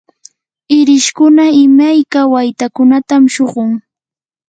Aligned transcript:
irishkuna 0.77 1.45
imayka 1.63 2.19
waytakunatam 2.33 3.23
shuqun. 3.35 3.71